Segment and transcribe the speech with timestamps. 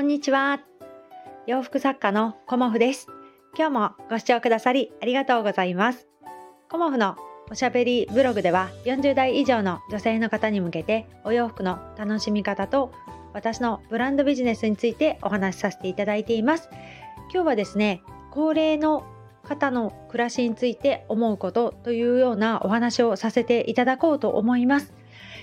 [0.00, 0.60] こんにちは。
[1.46, 3.06] 洋服作家のコモフです。
[3.54, 6.08] 今日もご視聴くださりありがとうございます。
[6.70, 7.16] コモフの
[7.50, 12.94] おしゃべりブログでは40代以上の女性の方に向けてお洋服の楽しみ方と
[13.34, 16.70] 私のブランドビジネスについてお話しさせていただいています。
[17.30, 19.04] 今日はですね、高齢の
[19.42, 24.94] 方の暮らしについて思うことというようなお話をさせていただこうと思います。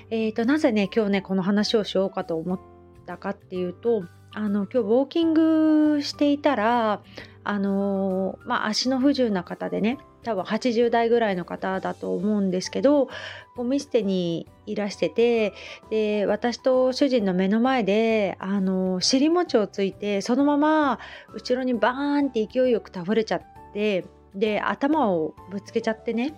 [0.09, 2.59] えーと、なぜね今日ねこの話をしようかと思っ
[3.05, 4.01] たかっていうと
[4.33, 7.01] あの今日ウォーキングしていたら
[7.49, 13.07] あのまあ、足の不自由な方でね多分80代ぐらいの方だと思うんですけど
[13.55, 15.53] ゴミ捨てにいらしてて
[15.89, 20.99] で私と主人の目の前であの尻餅をついてそのまま
[21.33, 23.41] 後ろにバーンって勢いよく倒れちゃっ
[23.71, 24.03] て
[24.35, 26.33] で頭をぶつけちゃってね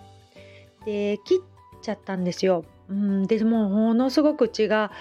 [0.85, 2.65] で切っちゃったんですよ。
[2.89, 4.91] うん、でもものすごく血が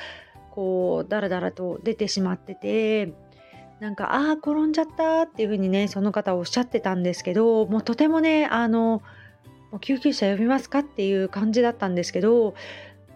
[0.59, 3.13] こうダラダラと出てしまってて
[3.79, 9.01] なんかああ転んじゃったっていう風にねその方おっしゃってたんですけどもうとてもねあの
[9.71, 12.55] もう救急車呼びますかっていう感じだったんですけど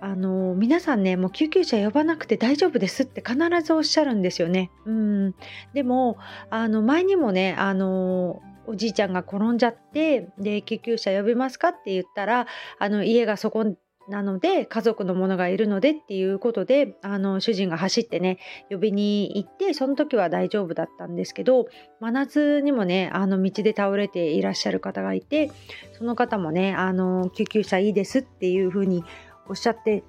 [0.00, 4.70] あの皆さんねもう救急車呼ばなくて大丈夫ですって必ずおっしゃるんですよね。
[4.86, 5.34] うん、
[5.74, 12.46] でもあの前にもねあのおじいちゃんが転んじゃってで救急車呼びますかって言ったら
[12.78, 13.64] あの家がそこ
[14.08, 18.38] なので家族の者がいるのでっていうことであの主人が走ってね
[18.70, 21.66] 呼びに行ってその時は大丈夫だったんですけど
[22.00, 25.50] 真夏にもねあの道で倒れていらっしゃる方がいて
[25.96, 29.04] その方もねあの救急車いいですっていうふうに
[29.48, 30.02] おっしゃって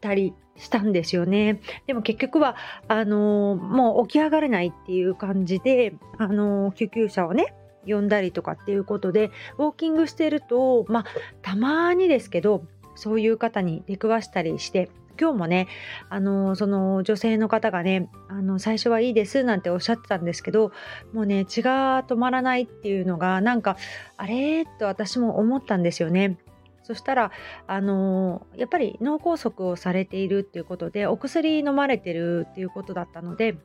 [0.00, 1.60] たりしたんですよね。
[1.86, 2.56] でも結局は
[2.88, 7.54] あのもう起き上がれないっていう感じであの救急車をね
[7.86, 11.04] 呼んだりとかっていうことでウォーキングしてるとまあ
[11.42, 12.64] たまにですけど
[13.00, 15.68] そういう方に出くわしたりして今日もね
[16.08, 20.72] あのその女性の方がねあの最初はいいですなんておっしゃってたんですけど
[21.12, 23.76] もうね血が止まらないっていうのがなんか
[24.16, 26.38] あれと私も思ったんですよね。
[26.82, 27.30] そしたら
[27.66, 33.56] あのやっぱり脳梗塞をされているっていうことでお薬飲まれてるっていうことだったので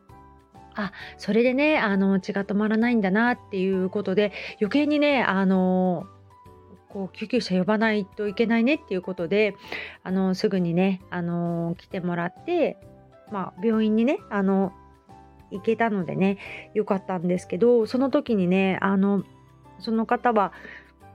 [0.76, 6.06] あそれでねあの血が止まらないんだなっていうことで余計にねあの
[6.96, 9.54] こう救急車呼ばないといけないねっていうことで
[10.04, 12.78] あのすぐにねあの来てもらって、
[13.34, 14.72] まあ、病院にねあの
[15.52, 16.38] 行けたのでね
[16.74, 19.26] よかったんですけどその時にねあの
[19.80, 20.54] その方は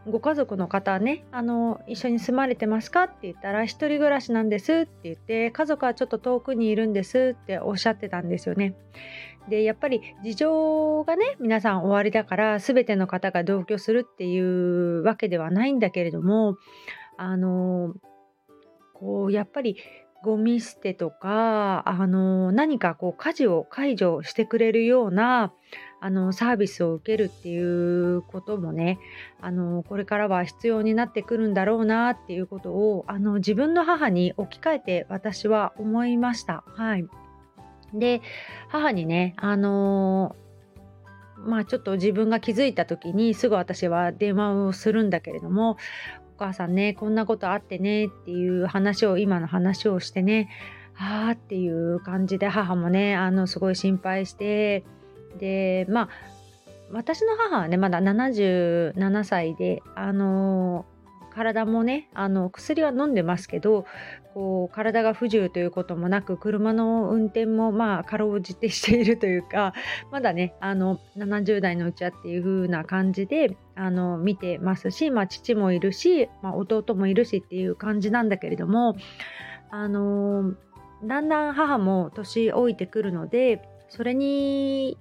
[0.07, 8.75] ご家族の方ねあの一緒に住まれてますかって言ったら1人暮らしなんですって言って家族はちょっと遠くにいるんですっておっしゃってたんですよね。
[9.49, 16.57] でやっぱり事情がね皆さん終わりだから全ての方が同居するっていうわけではないんだけれども
[17.17, 17.95] あの
[18.95, 19.77] こうやっぱり
[20.23, 25.53] ゴミ捨てとかあの何かこう家事を解除してくれるような
[26.01, 28.99] あのサービスを受けるっていうこともね
[29.41, 36.65] あのこれからは必要になってくるんだろうなっていうことをあの自分の母に置き換えて私は思いました。
[36.67, 37.07] はい
[37.95, 38.23] で
[38.69, 40.37] 母にねあの、
[41.39, 45.73] まあちょっと自分が気づいた時にすぐ私は電話をするんだけれども
[46.37, 50.49] お母さんねこんなことあってねっていう話を今の話をしてね
[50.97, 54.85] ああっていう感じで母もねあのすごい心配して
[55.39, 56.09] でまあ
[56.93, 60.85] 私の母はねまだ77歳であの
[61.31, 63.87] 体もねあの薬は飲んでますけど
[64.35, 69.73] こう体が不自由ということもなく車の運転もまあかろうじてしているというか
[70.11, 78.97] まだねあの70代のうちはっていう風な感じであの見てますし、まあ、父もいるし、まあ、弟もいるしっていう感じなんだけれども
[79.71, 80.53] あの
[81.05, 84.99] だんだん母も年老いてくるのでそれに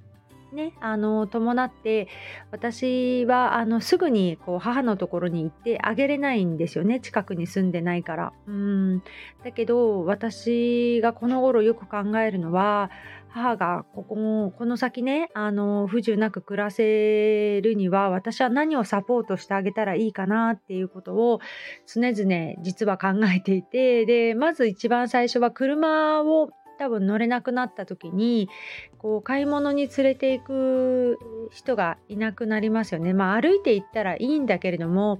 [0.51, 2.07] ね、あの伴って
[2.51, 8.33] 私はあのすぐにこう母のところに行ってあげれないんですよね近くに住んでないから。
[8.47, 9.03] うん。
[9.43, 12.89] だけど私がこの頃よく考えるのは
[13.29, 21.39] 母がここもこの先ねあの不自由なく暮らせるには私は何をサポートしてあげたらいいかなっていうことを
[21.85, 26.49] 常々実は考えていてでまず一番最初は車を
[26.79, 28.49] 多分乗れなくなった時に
[28.97, 31.19] こう買い物に連れていく
[31.51, 33.13] 人がいなくなりますよね。
[33.13, 35.19] まあ歩いて行ったらいいんだけれども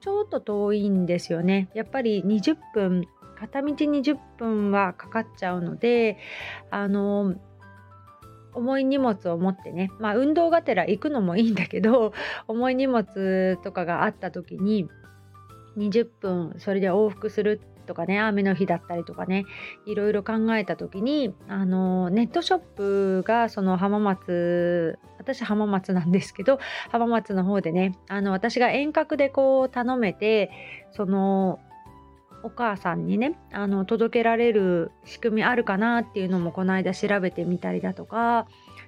[0.00, 1.70] ちょっと遠いんですよね。
[1.74, 3.08] やっぱり20分
[3.38, 6.18] 片道20分はかかっちゃうので
[6.70, 7.34] あの
[8.52, 12.12] 重い荷物を持ってねまあ運動がてら行くのもいいんだけど
[12.48, 14.88] 重い荷物とかがあった時に
[15.78, 19.46] 20分それで往復するとかね雨の日だったりとかね
[19.86, 30.50] いろいろ考えた時にあのネットショップがその浜松私浜松なんですけど浜松の方でねあの私が遠隔でこう頼めて
[30.92, 31.58] その
[32.44, 38.46] お母さんにねあの届けられる仕組みあるかなっていうのもこの間調べてみたりだとか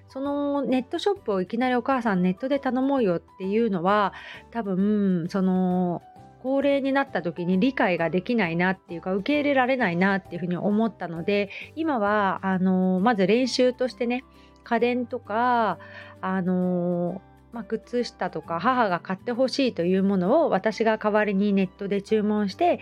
[0.08, 4.12] そのネットショップをいきなりお母さんネットで頼もうよっていうのは
[4.50, 6.02] 多分その
[6.42, 14.24] 高齢になった時に理解ができないなっていうか受け入れられないなっていうふうに思ったので今はあのまず練習としてね
[14.64, 15.78] 家電とか
[16.20, 17.22] あの
[17.52, 22.78] まあ、靴下とか母が買ってほしいというものを私が代わりにネットで注文して、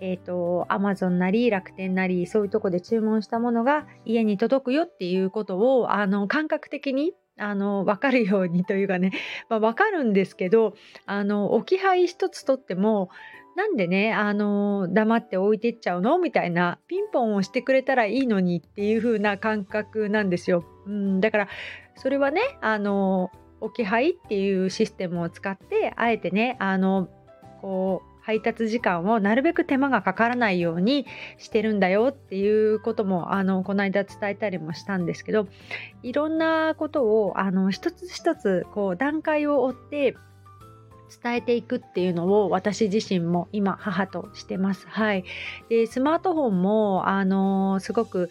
[0.00, 9.12] えっ、ー、と、アマゾンなり楽天なりそういうとこで注文したものが家に届くよっていうことをあの感覚的にあの分かるようにというかね、
[9.48, 10.74] まあ、分かるんですけど
[11.06, 13.10] あの置き配一つとっても
[13.54, 16.18] なんでね、あの黙って置いてっちゃうの？
[16.18, 20.64] みたいな、ピンポンをしてくれたらいいのにっていう風な感覚なんですよ。
[20.86, 21.48] うん、だから、
[21.96, 23.30] それはね、あの
[23.62, 27.08] 置き配っていうシステムを使ってあえてねあの
[27.60, 31.06] こう配達時間をなるべく手間がかからないように
[31.38, 35.48] してるんだよっていうこともあのこの間伝えたりもしたんですけど
[36.02, 40.16] いろんなことをあの一つ一つこう段階を追って
[41.22, 44.86] 伝えていくっていうのを私自身も今母としてます。
[44.88, 45.24] はい、
[45.68, 48.30] でスマートフォンもあのすごく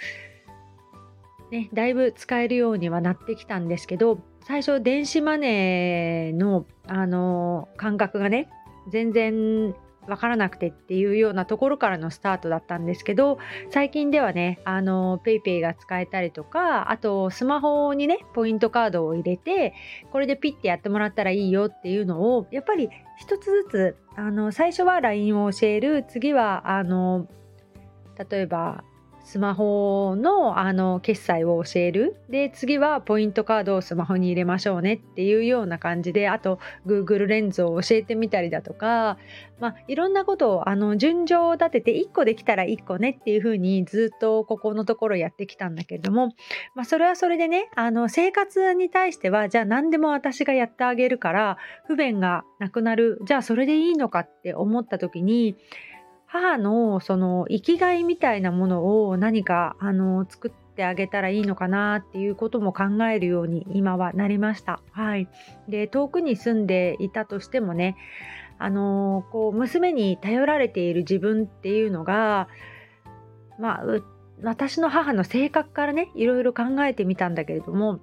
[1.52, 8.50] ね、だいぶ使えるようにはなってきたんですけど最初電子マネーの、あの感覚がね
[8.89, 9.75] 全然
[10.07, 13.38] わからなくてっていうようなところからのスタートだったんですけど
[13.69, 19.74] 最近ではねあの PayPay が使えたりとかあとスマホにねポイントカードを入れて
[20.12, 22.89] これでピッてやってもらったらいいよっていうのをやっぱり
[23.19, 27.28] 一つずつあの最初は LINE を教える次はあの
[28.30, 28.83] 例えば
[29.23, 32.18] スマホのあの決済を教える。
[32.29, 39.18] で次はポイントカードをスマホに入れましょうねっていうような感じであと Google レンズを教えてみたりだとか、
[39.59, 46.29] まあ、いろんなことをあの順序を立てて1個できたら1個ねっていうふうにずっとここのところやってきたんだけれども、
[46.75, 51.57] まあ、それはそれでねあの生活に対してはじゃあ何でも私がやってあげるから
[51.88, 53.19] 不便がなくなる。
[53.25, 55.56] じゃあそれでいいのかって思った時に
[56.31, 62.83] 母のその生きがいみたいなものを何かあの作ってあげたらいいのかなっていうことも考
[63.13, 64.80] えるように今はなりました。
[64.92, 65.28] はい、
[65.68, 67.98] で遠くに住んでいたとしてもね
[68.60, 72.48] あのこう娘に頼られている自分っていうのが
[73.60, 73.83] まあ
[74.42, 78.00] 私の母の性格からねいろいろ考えてみたんだけれども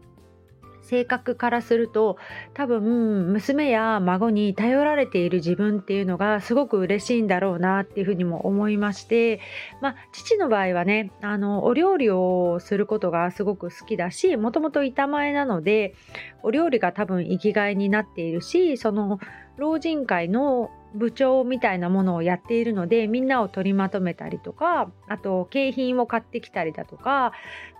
[0.89, 2.17] 性格からすると
[2.55, 9.41] 多分娘や孫に頼られている自分っていうのがすごく嬉しいんだろうなっていうふうにも思いまして
[9.83, 15.95] まあ父の場合はねあのお料理をすることがすごく好きだしもともと板前なので
[16.43, 19.21] お料理が多分生きがいになっているしその
[19.59, 27.33] 老人会の部長みたいなものをやっているのでみんなを取りまとめたりとかあと景品を買ってきたりだとか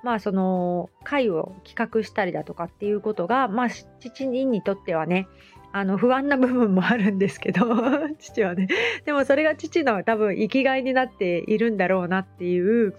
[0.03, 5.27] まあその会を企画したりだとかっていうことがまあ父にとってはね
[5.73, 7.67] あの不安な部分もあるんですけど
[8.19, 8.69] 父はね。
[9.05, 12.95] でもそれが父の多分生きがいになっているんだろうなっていう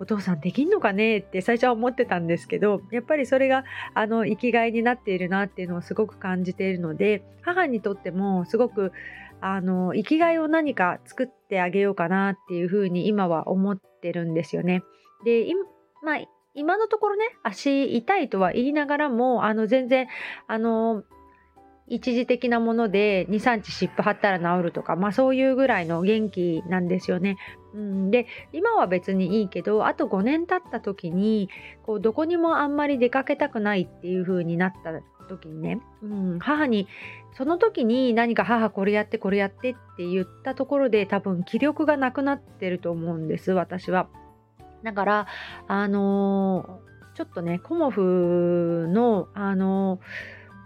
[0.00, 8.92] お父さんできんのかねって最初は思ってたんですけどやっぱりそれがあの生きがいになっているなっていうのをすごく感じているので母にとってもすごく
[9.46, 14.82] あの生きがいを何か作ってあげようかなっていうふうに今は思ってるんですよね。
[15.22, 15.60] で今,、
[16.02, 16.24] まあ、
[16.54, 20.06] 今のところね足痛いとは言いながらもあの全然
[20.46, 21.04] あの
[21.86, 27.36] 一時的なもので23日湿布貼ったら治るとか、まあ、そういうぐらいの元気なんですよね。
[27.74, 31.50] うん、で今は別にいいけどあと5年経った時に
[31.84, 34.92] こうどこにもあんまり出かけたくないっていう風になった
[35.24, 36.88] 時にね、うん、母に
[37.36, 44.08] その時に何か母これやってこれやってって言ったところで多分気力がなくなってると思うんです私は。
[44.82, 45.26] だから
[45.66, 49.98] あのー、ちょっとねコモフのあの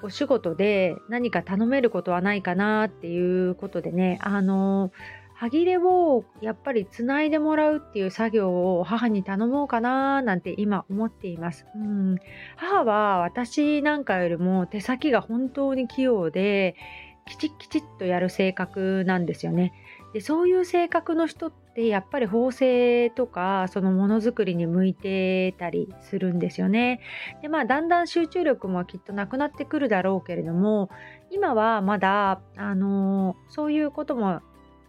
[0.02, 11.64] ー、お仕事で何か頼めることはないかなっていうことでねあのー歯切れをやっぱりつないでもらうっていう作業を母に頼もうかななんて今思っています。
[11.76, 12.16] うん、
[12.56, 16.74] 母は私なんかよりも手先が本当に器用で
[17.24, 19.72] きちっきちっとやる性格なんですよね。
[20.12, 27.00] でそういう性格の人ってやっぱり縫製とかそのものづくりに向いてたりするんですよね。
[27.42, 30.90] でまあだんだん集中力もきっとなくなってくるだろうけれども
[31.30, 34.40] 今はまだあのそういうことも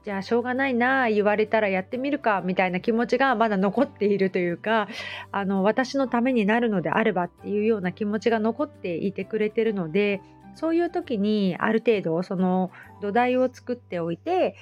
[0.05, 4.87] じゃあしょうがないな言われたらやってみるかみたいな気持ちがまだ残っているというか
[5.31, 10.21] あの私のためになるのであればっていうような気持ちが残っていてくれてるので
[10.55, 14.55] そういう時にある程度その土台を作っておいて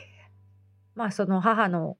[0.95, 1.97] まあその母の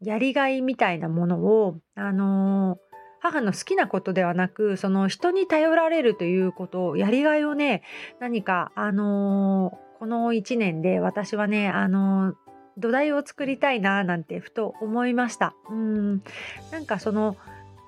[0.00, 2.78] やりがいみたいなものをあの
[3.20, 7.82] 母の好きなことではなくその人に頼られるということやりがいをね
[8.20, 12.34] 何かあのこの1年で私はねあの
[12.78, 15.54] 土台を作りたいななんてふと思いました。
[15.70, 16.22] うん。
[16.70, 17.36] なんかその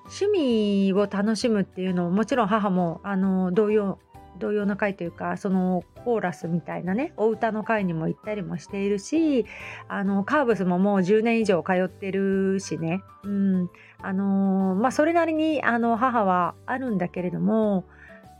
[0.05, 3.99] 趣味を楽しむっていうのももちろん母もあの同様
[4.39, 9.45] 同様な会というかそのコーラスみたいなねお歌の会にも行ったりもしているし
[9.87, 13.69] あのカーブスももう10年以上通ってるしね、うん。
[13.99, 17.85] あのまあ、それなりにあの母はあるんだけれども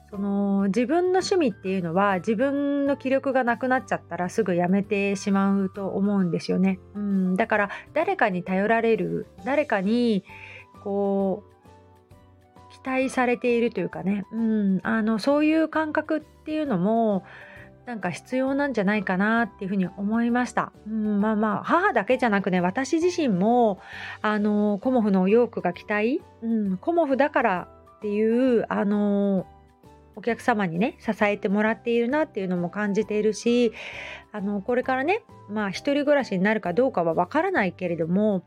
[0.09, 6.79] その自分の趣味っていうのは自分の気力がなくなっちゃったらすぐやめてしまうと思うんですよね。
[6.95, 10.23] うん、だから誰かに頼られる誰かに
[10.83, 11.57] こう
[12.71, 17.25] 期待されているというかね、うん、あのそういう感覚っていうのも
[17.85, 20.71] なんか必要なんじゃないかなっていうふうに思いました。
[20.87, 23.79] うん、まあまあ母だけじゃなくね私自身も
[24.21, 29.45] あのコモフのお洋服が着たい、うん、コモフだからっていうあの
[30.17, 33.71] お客様にね支えてもらっているなっていうのも感じているし
[34.31, 38.43] あのこれからねまあ一人暮らしになるかどうかはわからないけれども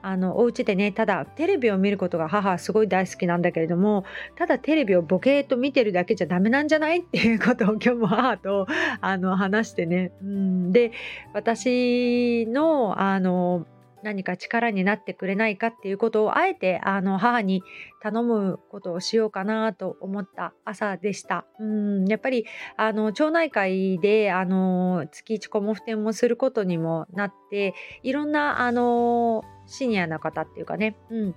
[0.00, 4.04] あのお家でねただテレビを見ることが母はすごい大好きなんだけれども
[4.36, 8.66] ただテレビをボケーと見てるだけじゃダメなんじゃないっていうことを今日も母と
[9.00, 10.92] あの話してね、うん、で
[11.34, 13.66] 私のあの
[14.02, 17.62] 何か力になってくれないかっていうことをあえてあの母に
[18.02, 21.44] 頼むことをしようかなと思った朝でした。
[21.58, 31.34] うんやっぱりあの町内会であの月1コモフ展もすることにもなっていろんなあのシニアな方っていうかね、うん、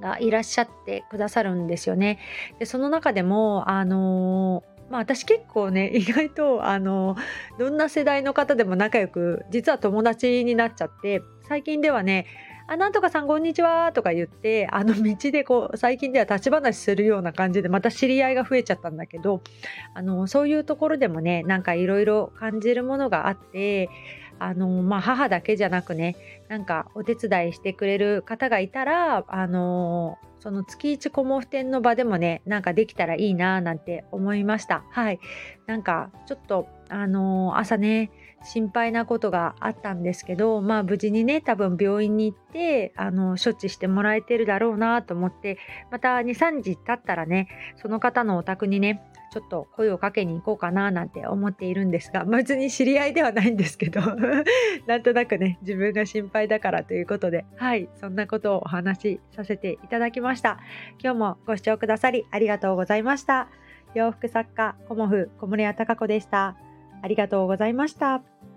[0.00, 2.18] がいらっしゃってくださるんですよね。
[2.58, 7.16] でその中でもあのまあ、私結構ね 意外とあの
[7.58, 12.26] どんな世代の方でも仲良く実は友達になっちゃって最近ではね
[12.70, 19.42] あ、なんとかさんこんにちはとか言って、あの道でこう、最近では立ち話するような感じで、また知り合いが増えちゃったんだけど、
[19.92, 23.88] あの、そういうところでもね、なんかいろいろ感じるものがあって、
[24.40, 26.16] あの、まあ、母だけじゃなくね、
[26.48, 34.82] なんかお手伝いしてくれる方がいたら、あの、その月一コモフ展の場でもね、なんかできたらいいななんて思いました。
[34.90, 35.20] はい。
[35.66, 38.10] なんかちょっと、あの朝ね、
[38.42, 45.58] 心配なことがあったんですけど、まあ無事にね、多分病院に行って、あの、処置してもらえてるだろうなと思って、
[45.90, 54.00] また2、3時経ったらね、その方のお宅にね、ちょっと声をかけに行こうかななんて思っているんですが、別に知り合いではないんですけど、
[54.86, 60.58] なんとなくね、自分が心配だからということで、はい、そんなことをお話しさせていただきました。
[61.02, 63.48] 今日もご視聴くださりありがとうございました。
[63.94, 66.56] 洋服作家、コモフ小森屋隆子でした。
[67.02, 68.49] ありがとうございました。